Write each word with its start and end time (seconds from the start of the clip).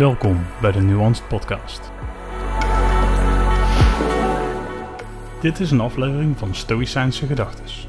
Welkom 0.00 0.46
bij 0.60 0.72
de 0.72 0.80
Nuanced 0.80 1.28
Podcast. 1.28 1.92
Dit 5.40 5.60
is 5.60 5.70
een 5.70 5.80
aflevering 5.80 6.38
van 6.38 6.54
Stoïcijnse 6.54 7.26
Gedachtes. 7.26 7.88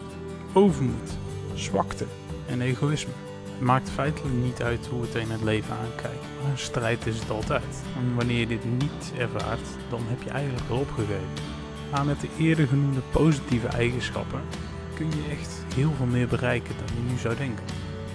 overmoed, 0.53 1.17
zwakte 1.53 2.05
en 2.47 2.61
egoïsme. 2.61 3.11
Het 3.51 3.61
maakt 3.61 3.89
feitelijk 3.89 4.35
niet 4.35 4.61
uit 4.61 4.87
hoe 4.87 5.01
we 5.01 5.09
tegen 5.09 5.31
het 5.31 5.43
leven 5.43 5.75
aankijken, 5.75 6.29
maar 6.41 6.51
een 6.51 6.57
strijd 6.57 7.05
is 7.05 7.19
het 7.19 7.29
altijd. 7.29 7.83
En 7.97 8.15
wanneer 8.15 8.39
je 8.39 8.47
dit 8.47 8.65
niet 8.65 9.13
ervaart, 9.17 9.67
dan 9.89 10.01
heb 10.05 10.23
je 10.23 10.29
eigenlijk 10.29 10.69
al 10.69 10.77
opgegeven. 10.77 11.33
Maar 11.91 12.05
met 12.05 12.21
de 12.21 12.27
eerder 12.39 12.67
genoemde 12.67 13.01
positieve 13.11 13.67
eigenschappen 13.67 14.41
kun 14.95 15.07
je 15.09 15.31
echt 15.31 15.65
heel 15.75 15.91
veel 15.97 16.05
meer 16.05 16.27
bereiken 16.27 16.75
dan 16.77 16.95
je 16.95 17.11
nu 17.11 17.19
zou 17.19 17.35
denken. 17.35 17.65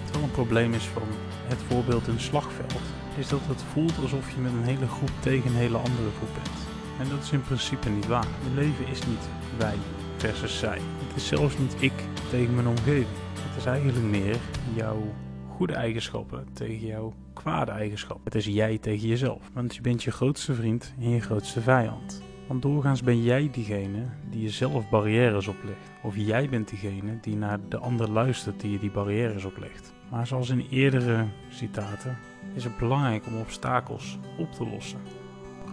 Terwijl 0.03 0.23
een 0.23 0.31
probleem 0.31 0.73
is 0.73 0.85
van 0.85 1.07
het 1.47 1.59
voorbeeld 1.67 2.07
een 2.07 2.19
slagveld, 2.19 2.81
is 3.17 3.27
dat 3.27 3.41
het 3.47 3.63
voelt 3.73 3.97
alsof 4.01 4.29
je 4.29 4.41
met 4.41 4.51
een 4.51 4.63
hele 4.63 4.87
groep 4.87 5.11
tegen 5.19 5.49
een 5.49 5.57
hele 5.57 5.77
andere 5.77 6.09
groep 6.17 6.33
bent. 6.33 6.78
En 6.99 7.09
dat 7.09 7.23
is 7.23 7.31
in 7.31 7.41
principe 7.41 7.89
niet 7.89 8.07
waar. 8.07 8.27
Je 8.43 8.55
leven 8.55 8.87
is 8.87 9.05
niet 9.07 9.29
wij 9.57 9.75
versus 10.17 10.59
zij. 10.59 10.79
Het 11.07 11.15
is 11.15 11.27
zelfs 11.27 11.57
niet 11.57 11.75
ik 11.79 11.93
tegen 12.29 12.55
mijn 12.55 12.67
omgeving. 12.67 13.17
Het 13.33 13.57
is 13.57 13.65
eigenlijk 13.65 14.03
meer 14.03 14.37
jouw 14.75 15.13
goede 15.47 15.73
eigenschappen 15.73 16.47
tegen 16.53 16.85
jouw 16.85 17.13
kwade 17.33 17.71
eigenschappen. 17.71 18.23
Het 18.23 18.35
is 18.35 18.45
jij 18.45 18.77
tegen 18.77 19.07
jezelf. 19.07 19.49
Want 19.53 19.75
je 19.75 19.81
bent 19.81 20.03
je 20.03 20.11
grootste 20.11 20.53
vriend 20.53 20.93
en 20.99 21.09
je 21.09 21.21
grootste 21.21 21.61
vijand. 21.61 22.21
Want 22.47 22.61
doorgaans 22.61 23.03
ben 23.03 23.23
jij 23.23 23.49
diegene 23.51 24.05
die 24.29 24.41
jezelf 24.41 24.89
barrières 24.89 25.47
oplegt. 25.47 25.91
Of 26.01 26.15
jij 26.15 26.49
bent 26.49 26.69
diegene 26.69 27.17
die 27.21 27.35
naar 27.35 27.59
de 27.69 27.77
ander 27.77 28.09
luistert 28.09 28.59
die 28.59 28.71
je 28.71 28.79
die 28.79 28.91
barrières 28.91 29.45
oplegt. 29.45 29.93
Maar 30.09 30.27
zoals 30.27 30.49
in 30.49 30.67
eerdere 30.69 31.25
citaten 31.49 32.17
is 32.53 32.63
het 32.63 32.77
belangrijk 32.77 33.25
om 33.27 33.39
obstakels 33.39 34.17
op 34.37 34.51
te 34.51 34.67
lossen. 34.67 34.99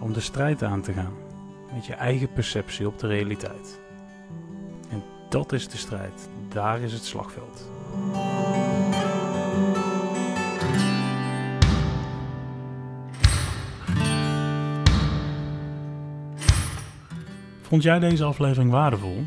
Om 0.00 0.12
de 0.12 0.20
strijd 0.20 0.62
aan 0.62 0.82
te 0.82 0.92
gaan 0.92 1.12
met 1.74 1.86
je 1.86 1.94
eigen 1.94 2.32
perceptie 2.32 2.86
op 2.86 2.98
de 2.98 3.06
realiteit. 3.06 3.80
En 4.90 5.02
dat 5.28 5.52
is 5.52 5.68
de 5.68 5.76
strijd, 5.76 6.28
daar 6.48 6.80
is 6.80 6.92
het 6.92 7.04
slagveld. 7.04 7.70
Vond 17.60 17.82
jij 17.82 17.98
deze 17.98 18.24
aflevering 18.24 18.70
waardevol? 18.70 19.24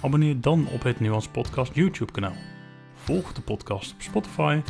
Abonneer 0.00 0.40
dan 0.40 0.68
op 0.68 0.82
het 0.82 1.00
Nuance 1.00 1.30
Podcast 1.30 1.74
YouTube 1.74 2.12
kanaal. 2.12 2.36
Volg 2.94 3.32
de 3.32 3.40
podcast 3.40 3.92
op 3.92 4.02
Spotify 4.02 4.60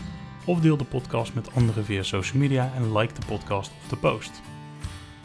of 0.44 0.60
deel 0.60 0.76
de 0.76 0.84
podcast 0.84 1.34
met 1.34 1.54
anderen 1.54 1.84
via 1.84 2.02
social 2.02 2.40
media 2.40 2.72
en 2.76 2.96
like 2.96 3.14
de 3.20 3.26
podcast 3.26 3.72
of 3.82 3.88
de 3.88 3.96
post. 3.96 4.42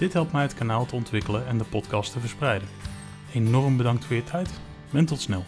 Dit 0.02 0.14
helpt 0.14 0.32
mij 0.32 0.42
het 0.42 0.54
kanaal 0.54 0.86
te 0.86 0.96
ontwikkelen 0.96 1.48
en 1.48 1.58
de 1.58 1.64
podcast 1.64 2.12
te 2.12 2.20
verspreiden. 2.20 2.68
Enorm 3.34 3.78
bedankt 3.78 4.06
voor 4.06 4.16
je 4.16 4.24
tijd 4.24 4.50
en 4.94 5.06
tot 5.06 5.22
snel. 5.22 5.44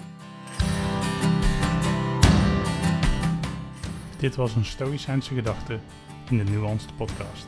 Dit 4.18 4.36
was 4.36 4.56
een 4.56 4.66
Stoïcijnse 4.66 5.34
gedachte 5.34 5.80
in 6.30 6.38
de 6.38 6.44
Nuanced 6.44 6.96
Podcast. 6.98 7.46